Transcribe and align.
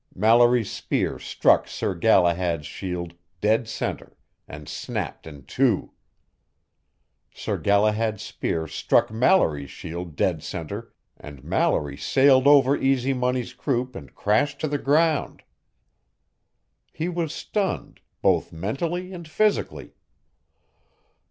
Mallory's 0.15 0.71
spear 0.71 1.19
struck 1.19 1.67
Sir 1.67 1.93
Galahad's 1.93 2.65
shield 2.65 3.13
dead 3.39 3.67
center 3.69 4.17
and 4.47 4.67
snapped 4.67 5.27
in 5.27 5.43
two. 5.45 5.91
Sir 7.31 7.59
Galahad's 7.59 8.23
spear 8.23 8.67
struck 8.67 9.11
Mallory's 9.11 9.69
shield 9.69 10.15
dead 10.15 10.41
center 10.41 10.91
and 11.17 11.43
Mallory 11.43 11.97
sailed 11.97 12.47
over 12.47 12.75
Easy 12.75 13.13
Money's 13.13 13.53
croup 13.53 13.95
and 13.95 14.15
crashed 14.15 14.59
to 14.61 14.67
the 14.67 14.79
ground. 14.79 15.43
He 16.91 17.07
was 17.07 17.31
stunned, 17.31 17.99
both 18.23 18.51
mentally 18.51 19.13
and 19.13 19.27
physically. 19.27 19.93